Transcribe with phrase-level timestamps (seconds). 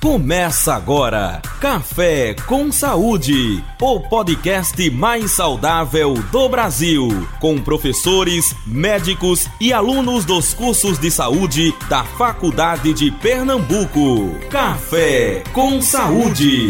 [0.00, 7.08] Começa agora Café com Saúde, o podcast mais saudável do Brasil,
[7.40, 14.38] com professores, médicos e alunos dos cursos de saúde da Faculdade de Pernambuco.
[14.48, 16.68] Café com Saúde.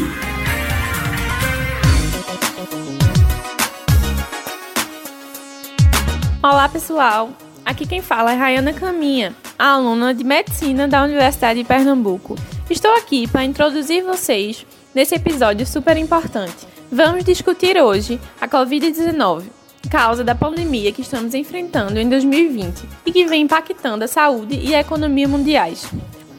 [6.43, 7.29] Olá, pessoal.
[7.63, 12.35] Aqui quem fala é Rayana Caminha, aluna de Medicina da Universidade de Pernambuco.
[12.71, 16.69] Estou aqui para introduzir vocês nesse episódio super importante.
[16.93, 19.45] Vamos discutir hoje a Covid-19,
[19.91, 24.75] causa da pandemia que estamos enfrentando em 2020 e que vem impactando a saúde e
[24.75, 25.91] a economia mundiais.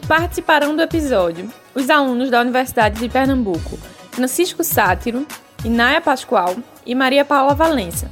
[0.07, 3.79] Participarão do episódio os alunos da Universidade de Pernambuco,
[4.11, 5.25] Francisco Sátiro,
[5.65, 8.09] Ináia Pascoal e Maria Paula Valença,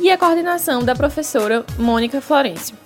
[0.00, 2.76] e a coordenação da professora Mônica Florencio.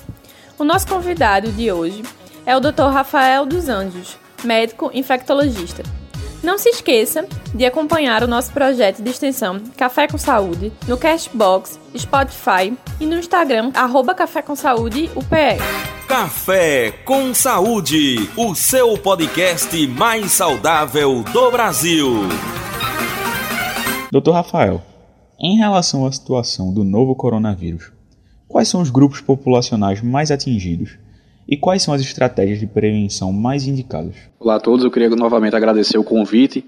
[0.59, 2.03] O nosso convidado de hoje
[2.45, 2.91] é o Dr.
[2.92, 5.83] Rafael dos Anjos, médico infectologista.
[6.45, 11.81] Não se esqueça de acompanhar o nosso projeto de extensão Café com Saúde no Castbox,
[11.97, 15.56] Spotify e no Instagram, arroba Café com Saúde UPE.
[16.06, 22.12] Café com Saúde, o seu podcast mais saudável do Brasil.
[24.12, 24.33] Dr.
[24.33, 24.83] Rafael,
[25.41, 27.91] em relação à situação do novo coronavírus,
[28.47, 30.98] quais são os grupos populacionais mais atingidos
[31.48, 34.14] e quais são as estratégias de prevenção mais indicadas?
[34.39, 36.64] Olá a todos, eu queria novamente agradecer o convite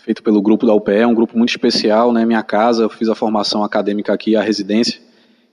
[0.00, 2.24] feito pelo grupo da UPE, é um grupo muito especial, né?
[2.24, 5.00] Minha casa, eu fiz a formação acadêmica aqui, a residência.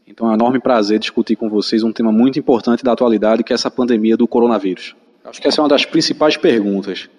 [0.08, 3.52] Então é um enorme prazer discutir com vocês um tema muito importante da atualidade, que
[3.52, 4.95] é essa pandemia do coronavírus.
[5.26, 7.10] Acho que essa é uma das principais perguntas.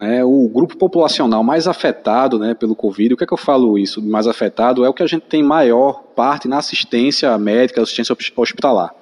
[0.00, 0.24] Né?
[0.24, 4.02] O grupo populacional mais afetado né, pelo Covid, o que é que eu falo isso?
[4.02, 8.94] Mais afetado é o que a gente tem maior parte na assistência médica, assistência hospitalar.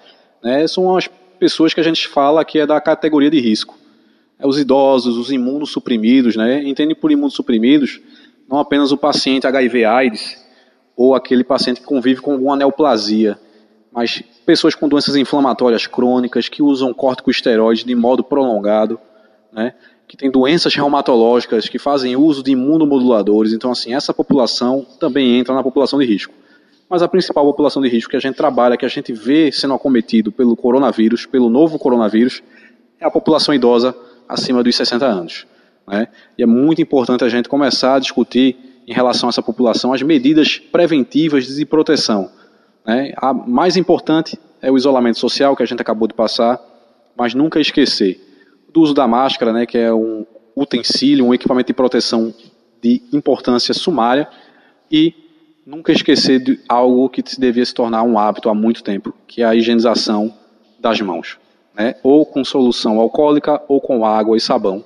[0.42, 0.66] Né?
[0.66, 3.78] São as pessoas que a gente fala que é da categoria de risco.
[4.38, 6.62] É os idosos, os imunossuprimidos, né?
[6.62, 8.00] Entende por imunossuprimidos
[8.48, 10.44] não apenas o paciente HIV/AIDS
[10.96, 13.38] ou aquele paciente que convive com alguma neoplasia,
[13.92, 18.98] mas pessoas com doenças inflamatórias crônicas que usam corticosteroides de modo prolongado,
[19.52, 19.74] né?
[20.06, 23.52] Que tem doenças reumatológicas que fazem uso de imunomoduladores.
[23.52, 26.32] Então, assim, essa população também entra na população de risco.
[26.88, 29.74] Mas a principal população de risco que a gente trabalha, que a gente vê sendo
[29.74, 32.42] acometido pelo coronavírus, pelo novo coronavírus,
[33.00, 33.94] é a população idosa
[34.28, 35.46] acima dos 60 anos.
[35.86, 36.08] Né?
[36.38, 40.02] E é muito importante a gente começar a discutir em relação a essa população as
[40.02, 42.30] medidas preventivas de proteção.
[42.86, 43.12] Né?
[43.16, 46.60] A mais importante é o isolamento social que a gente acabou de passar,
[47.16, 48.20] mas nunca esquecer
[48.72, 52.34] do uso da máscara, né, que é um utensílio, um equipamento de proteção
[52.82, 54.28] de importância sumária,
[54.90, 55.14] e
[55.66, 59.44] nunca esquecer de algo que devia se tornar um hábito há muito tempo, que é
[59.44, 60.32] a higienização
[60.78, 61.38] das mãos,
[61.74, 61.96] né?
[62.04, 64.84] ou com solução alcoólica ou com água e sabão.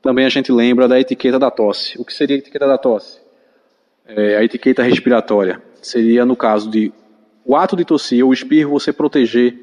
[0.00, 2.00] Também a gente lembra da etiqueta da tosse.
[2.00, 3.20] O que seria a etiqueta da tosse?
[4.06, 6.92] É, a etiqueta respiratória seria no caso de
[7.44, 9.54] o ato de tossir ou espirro você proteger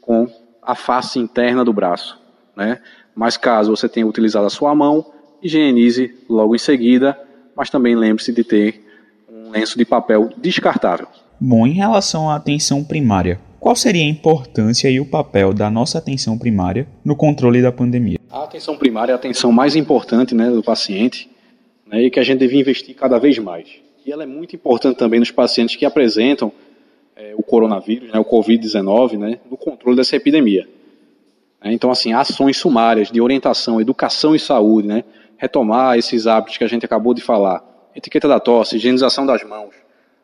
[0.00, 0.26] com
[0.60, 2.18] a face interna do braço,
[2.56, 2.80] né?
[3.14, 5.12] Mas caso você tenha utilizado a sua mão,
[5.42, 7.18] higienize logo em seguida,
[7.54, 8.84] mas também lembre-se de ter
[9.54, 11.06] lenço de papel descartável.
[11.40, 15.98] Bom, em relação à atenção primária, qual seria a importância e o papel da nossa
[15.98, 18.18] atenção primária no controle da pandemia?
[18.30, 21.30] A atenção primária é a atenção mais importante né, do paciente
[21.86, 23.68] né, e que a gente deve investir cada vez mais.
[24.04, 26.52] E ela é muito importante também nos pacientes que apresentam
[27.16, 30.68] é, o coronavírus, né, o Covid-19, né, no controle dessa epidemia.
[31.62, 35.04] É, então, assim, ações sumárias de orientação, educação e saúde, né,
[35.38, 39.74] retomar esses hábitos que a gente acabou de falar, etiqueta da tosse, higienização das mãos,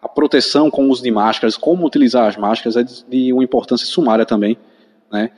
[0.02, 3.86] a proteção com o uso de máscaras, como utilizar as máscaras é de uma importância
[3.86, 4.56] sumária também,
[5.12, 5.30] né,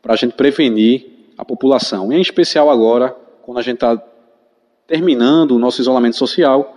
[0.00, 1.06] para a gente prevenir
[1.36, 2.12] a população.
[2.12, 4.02] E em especial agora, quando a gente está
[4.86, 6.74] terminando o nosso isolamento social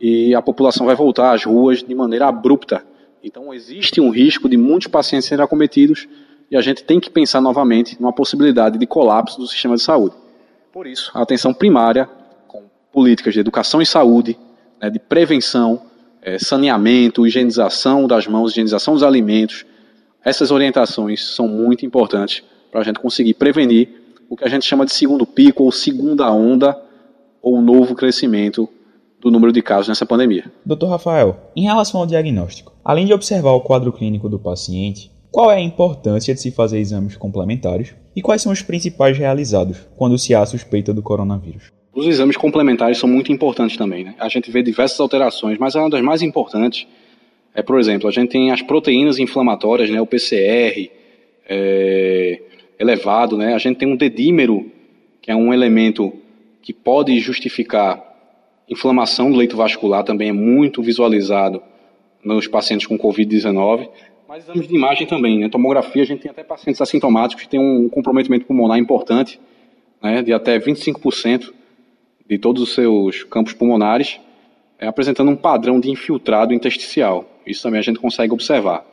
[0.00, 2.84] e a população vai voltar às ruas de maneira abrupta.
[3.22, 6.08] Então existe um risco de muitos pacientes serem acometidos
[6.50, 10.16] e a gente tem que pensar novamente numa possibilidade de colapso do sistema de saúde.
[10.72, 12.10] Por isso, a atenção primária
[12.92, 14.38] políticas de educação e saúde,
[14.80, 15.82] né, de prevenção,
[16.20, 19.64] é, saneamento, higienização das mãos, higienização dos alimentos.
[20.24, 23.88] Essas orientações são muito importantes para a gente conseguir prevenir
[24.30, 26.80] o que a gente chama de segundo pico ou segunda onda
[27.42, 28.68] ou novo crescimento
[29.20, 30.50] do número de casos nessa pandemia.
[30.64, 30.86] Dr.
[30.86, 35.56] Rafael, em relação ao diagnóstico, além de observar o quadro clínico do paciente, qual é
[35.56, 40.34] a importância de se fazer exames complementares e quais são os principais realizados quando se
[40.34, 41.70] há suspeita do coronavírus?
[41.94, 44.04] Os exames complementares são muito importantes também.
[44.04, 44.14] Né?
[44.18, 46.86] A gente vê diversas alterações, mas uma das mais importantes
[47.54, 50.90] é, por exemplo, a gente tem as proteínas inflamatórias, né, o PCR
[51.48, 52.40] é,
[52.78, 53.54] elevado, né?
[53.54, 54.70] a gente tem um dedímero,
[55.20, 56.12] que é um elemento
[56.62, 58.02] que pode justificar
[58.68, 61.62] inflamação do leito vascular, também é muito visualizado
[62.24, 63.88] nos pacientes com Covid-19,
[64.26, 65.48] mas exames de imagem também, né?
[65.48, 69.38] Tomografia, a gente tem até pacientes assintomáticos que têm um comprometimento pulmonar importante,
[70.00, 71.52] né, de até 25%
[72.32, 74.18] de todos os seus campos pulmonares,
[74.78, 77.26] é, apresentando um padrão de infiltrado intersticial.
[77.46, 78.86] Isso também a gente consegue observar.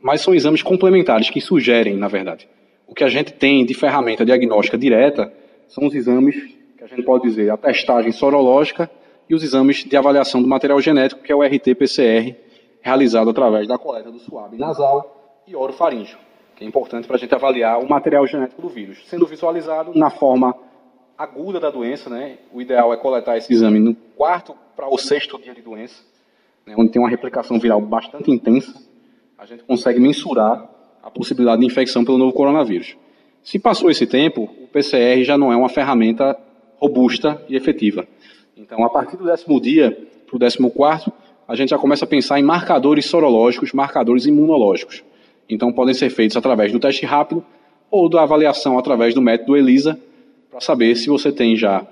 [0.00, 2.48] Mas são exames complementares que sugerem, na verdade.
[2.88, 5.30] O que a gente tem de ferramenta diagnóstica direta
[5.68, 6.36] são os exames
[6.78, 8.90] que a gente pode dizer a testagem sorológica
[9.28, 12.34] e os exames de avaliação do material genético, que é o RT-PCR,
[12.80, 16.16] realizado através da coleta do suave nasal e orofaríngeo,
[16.56, 20.08] que é importante para a gente avaliar o material genético do vírus, sendo visualizado na
[20.08, 20.54] forma
[21.16, 22.38] aguda da doença, né?
[22.52, 26.02] O ideal é coletar esse exame no quarto para o sexto dia de doença,
[26.66, 26.74] né?
[26.76, 28.74] onde tem uma replicação viral bastante intensa.
[29.38, 30.68] A gente consegue mensurar
[31.02, 32.96] a possibilidade de infecção pelo novo coronavírus.
[33.42, 36.36] Se passou esse tempo, o PCR já não é uma ferramenta
[36.78, 38.06] robusta e efetiva.
[38.56, 39.90] Então, a partir do décimo dia
[40.26, 41.12] para o décimo quarto,
[41.46, 45.04] a gente já começa a pensar em marcadores sorológicos, marcadores imunológicos.
[45.48, 47.44] Então, podem ser feitos através do teste rápido
[47.90, 50.00] ou da avaliação através do método ELISA,
[50.54, 51.84] para saber se você tem já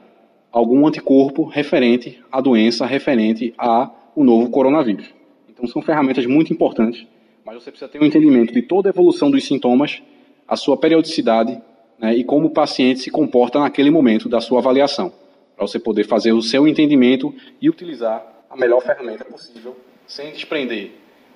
[0.53, 5.13] algum anticorpo referente à doença, referente ao novo coronavírus.
[5.49, 7.05] Então, são ferramentas muito importantes,
[7.45, 10.01] mas você precisa ter um entendimento de toda a evolução dos sintomas,
[10.47, 11.61] a sua periodicidade
[11.99, 15.13] né, e como o paciente se comporta naquele momento da sua avaliação,
[15.57, 19.77] para você poder fazer o seu entendimento e utilizar a melhor ferramenta possível,
[20.07, 20.93] sem desprender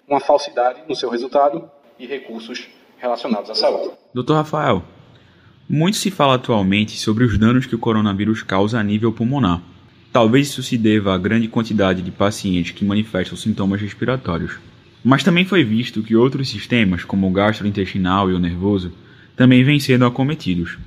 [0.06, 1.68] uma falsidade no seu resultado
[1.98, 2.68] e recursos
[2.98, 3.90] relacionados à saúde.
[4.14, 4.84] Doutor Rafael,
[5.68, 9.60] muito se fala atualmente sobre os danos que o coronavírus causa a nível pulmonar.
[10.12, 14.58] Talvez isso se deva à grande quantidade de pacientes que manifestam sintomas respiratórios.
[15.04, 18.92] Mas também foi visto que outros sistemas, como o gastrointestinal e o nervoso,
[19.36, 20.78] também vêm sendo acometidos.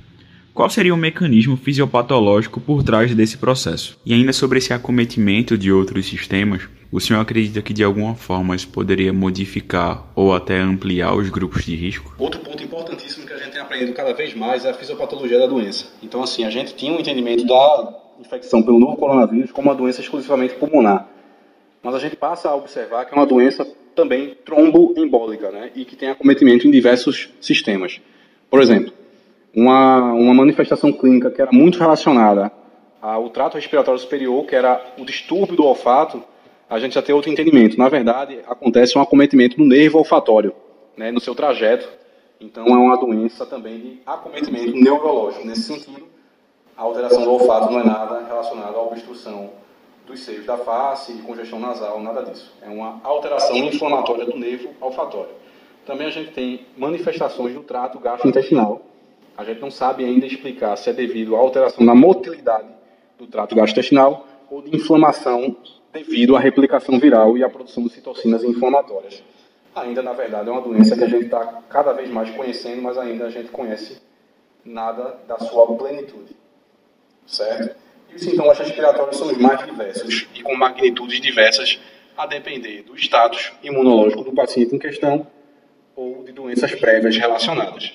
[0.52, 3.96] Qual seria o mecanismo fisiopatológico por trás desse processo?
[4.04, 8.56] E ainda sobre esse acometimento de outros sistemas, o senhor acredita que de alguma forma
[8.56, 12.14] isso poderia modificar ou até ampliar os grupos de risco?
[12.18, 13.26] Outro ponto importantíssimo
[13.70, 15.86] que a gente tem aprendido cada vez mais é a fisiopatologia da doença.
[16.02, 20.00] Então, assim, a gente tinha um entendimento da infecção pelo novo coronavírus como uma doença
[20.00, 21.08] exclusivamente pulmonar.
[21.82, 25.70] Mas a gente passa a observar que é uma doença também tromboembólica, né?
[25.74, 28.00] E que tem acometimento em diversos sistemas.
[28.50, 28.92] Por exemplo,
[29.54, 32.52] uma, uma manifestação clínica que era muito relacionada
[33.00, 36.22] ao trato respiratório superior, que era o distúrbio do olfato,
[36.68, 37.78] a gente já tem outro entendimento.
[37.78, 40.52] Na verdade, acontece um acometimento no nervo olfatório,
[40.96, 41.99] né, no seu trajeto.
[42.40, 45.46] Então, é uma doença também de acometimento neurológico.
[45.46, 46.06] Nesse sentido,
[46.76, 49.50] a alteração do olfato não é nada relacionada à obstrução
[50.06, 52.52] dos seios da face e congestão nasal, nada disso.
[52.62, 55.30] É uma alteração inflamatória do nervo olfatório.
[55.84, 58.82] Também a gente tem manifestações do trato gastrointestinal,
[59.36, 62.68] a gente não sabe ainda explicar se é devido à alteração na motilidade
[63.18, 65.56] do trato gastrointestinal ou de inflamação
[65.92, 69.22] devido à replicação viral e à produção de citocinas inflamatórias.
[69.74, 72.98] Ainda, na verdade, é uma doença que a gente está cada vez mais conhecendo, mas
[72.98, 74.00] ainda a gente conhece
[74.64, 76.36] nada da sua plenitude.
[77.26, 77.76] Certo?
[78.10, 81.78] E os sintomas respiratórios são os mais diversos e com magnitudes diversas
[82.16, 85.26] a depender do status imunológico do paciente em questão
[85.94, 87.92] ou de doenças prévias relacionadas.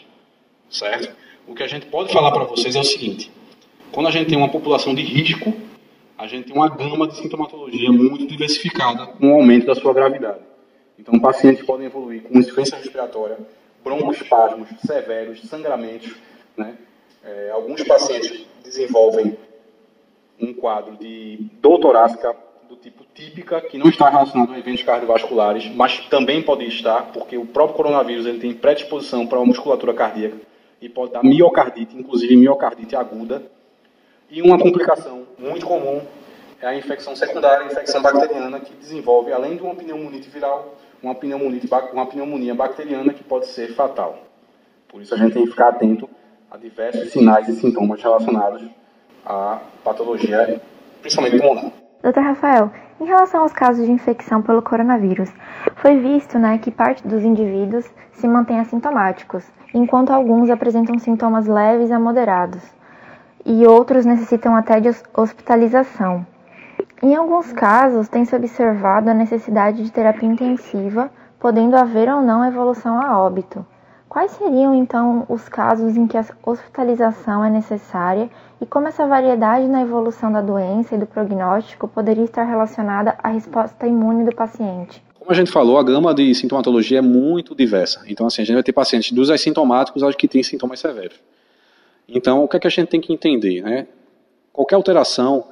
[0.69, 1.13] Certo?
[1.47, 3.31] o que a gente pode falar para vocês é o seguinte:
[3.91, 5.53] quando a gente tem uma população de risco,
[6.17, 10.39] a gente tem uma gama de sintomatologia muito diversificada com o aumento da sua gravidade.
[10.97, 13.37] Então, pacientes podem evoluir com insuficiência respiratória,
[13.83, 16.15] broncoespasmos severos, sangramentos.
[16.57, 16.75] Né?
[17.23, 19.37] É, alguns pacientes desenvolvem
[20.39, 22.35] um quadro de dor torácica
[22.67, 27.37] do tipo típica, que não está relacionado a eventos cardiovasculares, mas também pode estar, porque
[27.37, 30.37] o próprio coronavírus ele tem predisposição para uma musculatura cardíaca
[30.81, 33.43] e pode dar miocardite, inclusive miocardite aguda.
[34.29, 36.01] E uma complicação muito comum
[36.61, 40.75] é a infecção secundária, a infecção bacteriana, que desenvolve, além de uma pneumonite viral,
[41.05, 41.61] uma pneumonia,
[41.93, 44.23] uma pneumonia bacteriana que pode ser fatal.
[44.87, 46.09] Por isso a gente tem que ficar atento
[46.49, 48.67] a diversos sinais e sintomas relacionados
[49.23, 50.59] à patologia,
[51.01, 51.71] principalmente pulmonar.
[52.01, 55.29] Doutor Rafael, em relação aos casos de infecção pelo coronavírus,
[55.75, 61.91] foi visto né, que parte dos indivíduos se mantém assintomáticos, enquanto alguns apresentam sintomas leves
[61.91, 62.63] a moderados,
[63.45, 66.25] e outros necessitam até de hospitalização.
[67.03, 72.99] Em alguns casos, tem-se observado a necessidade de terapia intensiva, podendo haver ou não evolução
[73.01, 73.65] a óbito.
[74.07, 78.29] Quais seriam então os casos em que a hospitalização é necessária
[78.61, 83.27] e como essa variedade na evolução da doença e do prognóstico poderia estar relacionada à
[83.27, 85.03] resposta imune do paciente?
[85.19, 88.03] Como a gente falou, a gama de sintomatologia é muito diversa.
[88.07, 91.19] Então, assim, a gente vai ter pacientes dos assintomáticos aos que têm sintomas severos.
[92.07, 93.87] Então, o que é que a gente tem que entender, né?
[94.55, 95.45] qualquer alteração,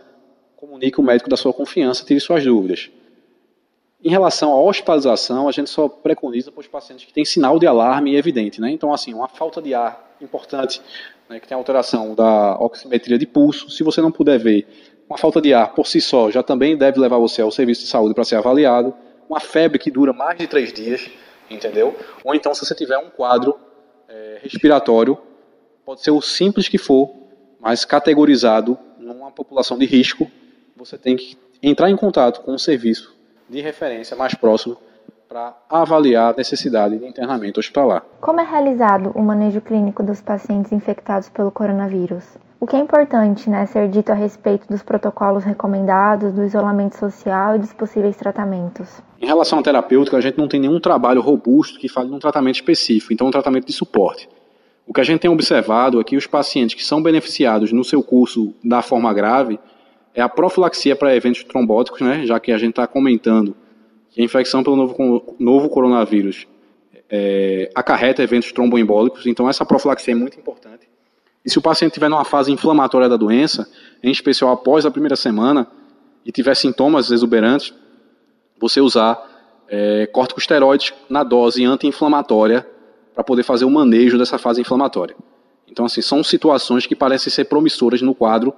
[0.63, 2.89] comunique o médico da sua confiança, tire suas dúvidas.
[4.01, 7.67] Em relação à hospitalização, a gente só preconiza para os pacientes que têm sinal de
[7.67, 8.61] alarme evidente.
[8.61, 8.71] Né?
[8.71, 10.81] Então, assim, uma falta de ar importante,
[11.29, 14.65] né, que tem alteração da oximetria de pulso, se você não puder ver,
[15.09, 17.87] uma falta de ar por si só já também deve levar você ao serviço de
[17.87, 18.93] saúde para ser avaliado.
[19.29, 21.09] Uma febre que dura mais de três dias,
[21.49, 21.93] entendeu?
[22.23, 23.59] Ou então, se você tiver um quadro
[24.07, 25.17] é, respiratório,
[25.85, 27.13] pode ser o simples que for,
[27.59, 30.31] mas categorizado numa população de risco,
[30.75, 33.15] você tem que entrar em contato com o serviço
[33.49, 34.77] de referência mais próximo
[35.27, 38.03] para avaliar a necessidade de internamento hospitalar.
[38.21, 42.23] Como é realizado o manejo clínico dos pacientes infectados pelo coronavírus?
[42.59, 47.55] O que é importante né, ser dito a respeito dos protocolos recomendados, do isolamento social
[47.55, 49.01] e dos possíveis tratamentos?
[49.19, 52.19] Em relação à terapêutica, a gente não tem nenhum trabalho robusto que fale de um
[52.19, 54.29] tratamento específico, então um tratamento de suporte.
[54.87, 58.03] O que a gente tem observado é que os pacientes que são beneficiados no seu
[58.03, 59.59] curso da forma grave
[60.13, 63.55] é a profilaxia para eventos trombóticos, né, já que a gente está comentando
[64.11, 66.47] que a infecção pelo novo, novo coronavírus
[67.09, 70.87] é, acarreta eventos tromboembólicos, então essa profilaxia é muito importante.
[71.45, 73.69] E se o paciente estiver numa fase inflamatória da doença,
[74.01, 75.67] em especial após a primeira semana,
[76.25, 77.73] e tiver sintomas exuberantes,
[78.57, 79.21] você usar
[79.67, 82.65] é, corticosteroides na dose anti-inflamatória
[83.13, 85.15] para poder fazer o manejo dessa fase inflamatória.
[85.69, 88.53] Então, assim, são situações que parecem ser promissoras no quadro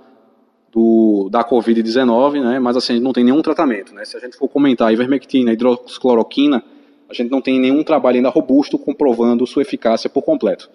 [0.75, 3.95] do, da Covid-19, né, mas assim, não tem nenhum tratamento.
[3.95, 4.03] Né?
[4.03, 6.61] Se a gente for comentar ivermectina, hidroxicloroquina,
[7.09, 10.69] a gente não tem nenhum trabalho ainda robusto comprovando sua eficácia por completo.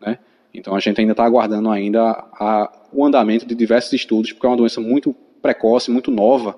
[0.00, 0.18] Né?
[0.52, 4.50] Então a gente ainda está aguardando ainda a, o andamento de diversos estudos, porque é
[4.50, 6.56] uma doença muito precoce, muito nova,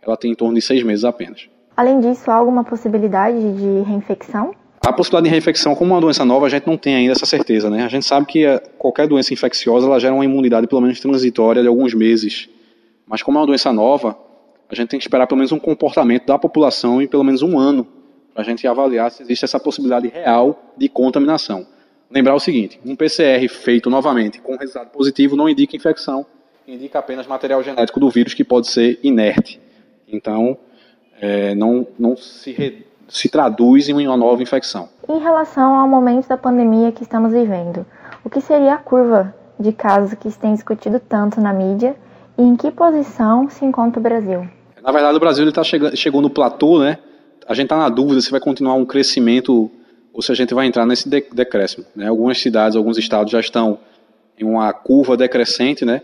[0.00, 1.46] ela tem em torno de seis meses apenas.
[1.76, 4.54] Além disso, há alguma possibilidade de reinfecção?
[4.80, 7.68] A possibilidade de reinfecção, como uma doença nova, a gente não tem ainda essa certeza,
[7.68, 7.84] né?
[7.84, 11.60] A gente sabe que eh, qualquer doença infecciosa, ela gera uma imunidade pelo menos transitória
[11.60, 12.48] de alguns meses.
[13.06, 14.16] Mas como é uma doença nova,
[14.70, 17.58] a gente tem que esperar pelo menos um comportamento da população em pelo menos um
[17.58, 17.86] ano
[18.32, 21.66] para a gente avaliar se existe essa possibilidade real de contaminação.
[22.10, 26.24] Lembrar o seguinte, um PCR feito novamente com resultado positivo não indica infecção,
[26.66, 29.60] indica apenas material genético do vírus que pode ser inerte.
[30.08, 30.56] Então,
[31.20, 34.88] é, não, não se se traduz em uma nova infecção.
[35.08, 37.84] Em relação ao momento da pandemia que estamos vivendo,
[38.24, 41.96] o que seria a curva de casos que se tem discutido tanto na mídia
[42.38, 44.48] e em que posição se encontra o Brasil?
[44.82, 46.98] Na verdade, o Brasil está chegou no platô, né?
[47.46, 49.70] A gente está na dúvida se vai continuar um crescimento
[50.12, 51.84] ou se a gente vai entrar nesse decréscimo.
[51.94, 52.08] Né?
[52.08, 53.78] Algumas cidades, alguns estados já estão
[54.38, 56.00] em uma curva decrescente, né?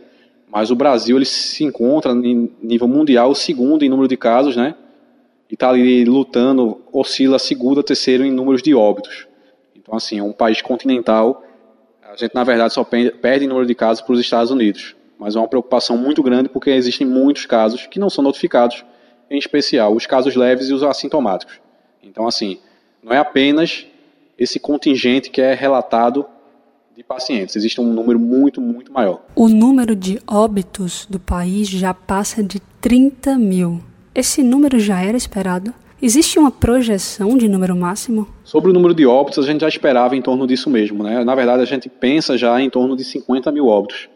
[0.49, 4.57] Mas o Brasil ele se encontra em nível mundial o segundo em número de casos,
[4.57, 4.75] né?
[5.51, 9.27] E está ali lutando, oscila segundo, terceiro em números de óbitos.
[9.75, 11.43] Então, assim, é um país continental.
[12.03, 14.97] A gente, na verdade, só perde em número de casos para os Estados Unidos.
[15.19, 18.85] Mas é uma preocupação muito grande porque existem muitos casos que não são notificados,
[19.31, 21.61] em especial os casos leves e os assintomáticos.
[22.03, 22.59] Então, assim,
[23.03, 23.87] não é apenas
[24.39, 26.27] esse contingente que é relatado
[26.97, 27.57] de pacientes.
[27.57, 29.23] Existe um número muito, muito maior.
[29.35, 33.83] O número de óbitos do país já passa de 30 mil.
[34.17, 35.75] Esse número já era esperado?
[36.01, 38.27] Existe uma projeção de número máximo?
[38.45, 41.05] Sobre o número de óbitos, a gente já esperava em torno disso mesmo.
[41.05, 41.23] Né?
[41.23, 44.09] Na verdade, a gente pensa já em torno de 50 mil óbitos,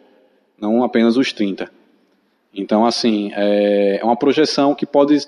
[0.58, 1.70] não apenas os 30.
[2.54, 5.18] Então, assim, é uma projeção que pode,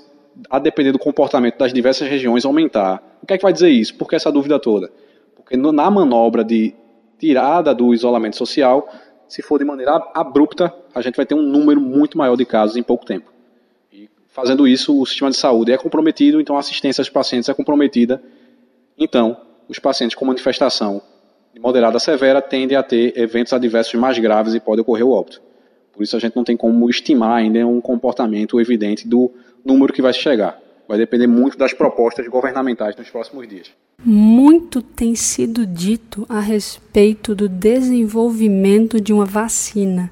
[0.48, 3.18] a depender do comportamento das diversas regiões, aumentar.
[3.22, 3.94] O que é que vai dizer isso?
[3.96, 4.90] Por que essa dúvida toda?
[5.36, 6.74] Porque na manobra de
[7.18, 8.88] tirada do isolamento social,
[9.28, 12.74] se for de maneira abrupta, a gente vai ter um número muito maior de casos
[12.74, 13.31] em pouco tempo.
[14.32, 18.22] Fazendo isso, o sistema de saúde é comprometido, então a assistência aos pacientes é comprometida.
[18.96, 19.36] Então,
[19.68, 21.02] os pacientes com manifestação
[21.52, 25.10] de moderada a severa tendem a ter eventos adversos mais graves e pode ocorrer o
[25.10, 25.42] óbito.
[25.92, 29.30] Por isso a gente não tem como estimar ainda um comportamento evidente do
[29.62, 30.58] número que vai chegar.
[30.88, 33.70] Vai depender muito das propostas governamentais nos próximos dias.
[34.02, 40.10] Muito tem sido dito a respeito do desenvolvimento de uma vacina.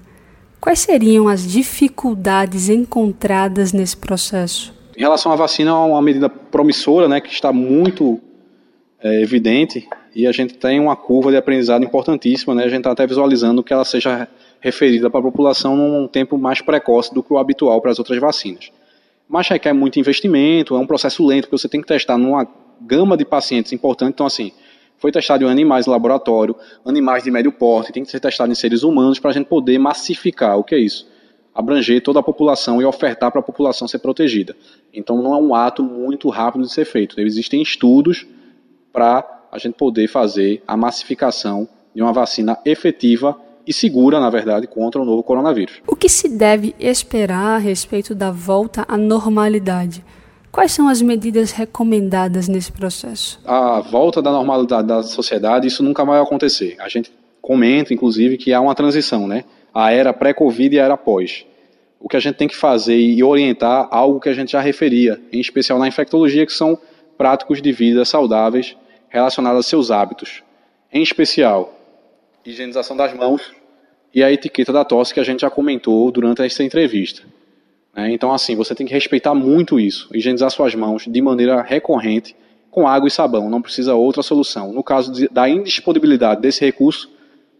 [0.61, 4.75] Quais seriam as dificuldades encontradas nesse processo?
[4.95, 8.21] Em relação à vacina, é uma medida promissora, né, que está muito
[9.03, 12.91] é, evidente e a gente tem uma curva de aprendizado importantíssima, né, a gente está
[12.91, 14.29] até visualizando que ela seja
[14.61, 18.19] referida para a população num tempo mais precoce do que o habitual para as outras
[18.21, 18.71] vacinas.
[19.27, 22.47] Mas requer muito investimento, é um processo lento, porque você tem que testar numa
[22.83, 24.53] gama de pacientes importante, então assim,
[25.01, 26.55] foi testado em animais em laboratório,
[26.85, 29.79] animais de médio porte, tem que ser testado em seres humanos para a gente poder
[29.79, 30.59] massificar.
[30.59, 31.09] O que é isso?
[31.55, 34.55] Abranger toda a população e ofertar para a população ser protegida.
[34.93, 37.19] Então não é um ato muito rápido de ser feito.
[37.19, 38.27] Existem estudos
[38.93, 44.67] para a gente poder fazer a massificação de uma vacina efetiva e segura, na verdade,
[44.67, 45.81] contra o novo coronavírus.
[45.87, 50.05] O que se deve esperar a respeito da volta à normalidade?
[50.53, 53.41] Quais são as medidas recomendadas nesse processo?
[53.45, 56.77] A volta da normalidade da sociedade, isso nunca vai acontecer.
[56.81, 59.45] A gente comenta, inclusive, que há uma transição, né?
[59.73, 61.47] A era pré-Covid e a era pós.
[62.01, 65.21] O que a gente tem que fazer e orientar algo que a gente já referia,
[65.33, 66.77] em especial na infectologia, que são
[67.17, 68.77] práticos de vida saudáveis
[69.09, 70.43] relacionados a seus hábitos.
[70.93, 71.73] Em especial,
[72.45, 73.53] higienização das mãos
[74.13, 77.23] e a etiqueta da tosse que a gente já comentou durante essa entrevista.
[77.95, 78.13] Né?
[78.13, 82.35] Então, assim, você tem que respeitar muito isso, higienizar suas mãos de maneira recorrente
[82.71, 84.73] com água e sabão, não precisa outra solução.
[84.73, 87.11] No caso de, da indisponibilidade desse recurso,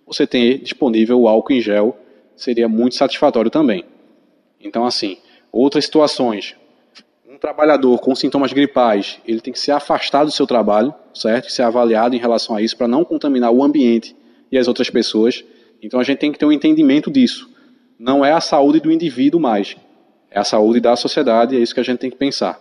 [0.07, 1.97] você tem disponível o álcool em gel,
[2.37, 3.85] seria muito satisfatório também.
[4.61, 5.19] Então, assim,
[5.53, 6.55] outras situações,
[7.29, 11.51] um trabalhador com sintomas gripais, ele tem que ser afastado do seu trabalho, certo?
[11.51, 14.15] Ser avaliado em relação a isso para não contaminar o ambiente
[14.51, 15.45] e as outras pessoas.
[15.83, 17.49] Então a gente tem que ter um entendimento disso.
[17.99, 19.77] Não é a saúde do indivíduo mais,
[20.31, 22.61] é a saúde da sociedade, e é isso que a gente tem que pensar.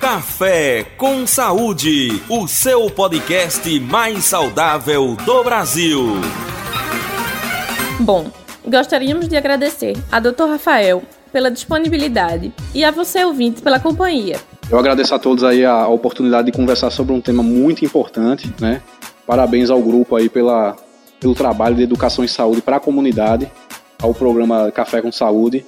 [0.00, 6.00] Café com Saúde, o seu podcast mais saudável do Brasil.
[7.98, 8.30] Bom,
[8.64, 10.44] gostaríamos de agradecer a Dr.
[10.50, 11.02] Rafael
[11.32, 14.36] pela disponibilidade e a você ouvinte pela companhia.
[14.70, 18.80] Eu agradeço a todos aí a oportunidade de conversar sobre um tema muito importante, né?
[19.26, 20.76] Parabéns ao grupo aí pela,
[21.18, 23.50] pelo trabalho de educação em saúde para a comunidade,
[24.00, 25.66] ao programa Café com Saúde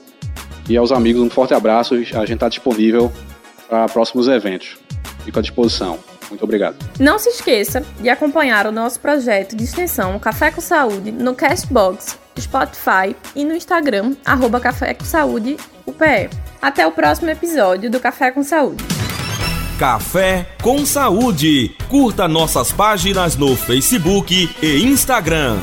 [0.69, 1.95] e aos amigos um forte abraço.
[1.95, 3.13] A gente está disponível
[3.69, 4.77] para próximos eventos.
[5.25, 5.99] Fico à disposição.
[6.29, 6.77] Muito obrigado.
[6.99, 12.19] Não se esqueça de acompanhar o nosso projeto de extensão Café com Saúde no Castbox,
[12.41, 16.31] Spotify e no Instagram, arroba Café com Saúde UPE.
[16.61, 18.83] Até o próximo episódio do Café com Saúde.
[19.79, 21.77] Café com Saúde.
[21.89, 25.59] Curta nossas páginas no Facebook e Instagram.